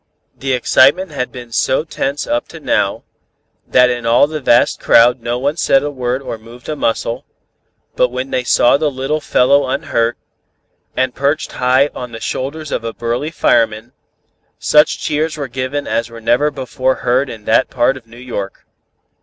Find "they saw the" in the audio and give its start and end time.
8.31-8.89